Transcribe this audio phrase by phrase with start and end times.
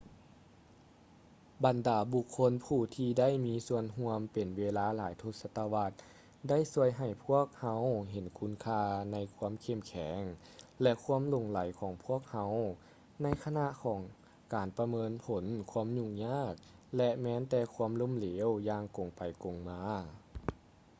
[1.65, 5.91] ບັນດາບຸກຄົນຜູ້ທີ່ໄດ້ມີສ່ວນຮ່ວມເປັນເວລາຫຼາຍທົດສະວັດ
[6.49, 7.79] ໄດ້ຊ່ວຍໃຫ້ພວກເຮົາ
[8.11, 10.21] ເຫັນຄຸນຄ່າໃນຄວາມເຂັ້ມແຂງ
[10.81, 12.51] ແລະ ຄວາມຫຼົງໄຫຼຂອງພວກເຮົາ
[13.23, 13.99] ໃນຂະນະຂອງ
[14.53, 16.53] ການປະເມີນຜົນຄວາມຫຍຸ້ງຍາກ
[16.97, 19.81] ແລະ ແມ່ນແຕ່ຄວາມລົ້ມເເຫຼວ ຢ່າງກົງໄປກົງມາ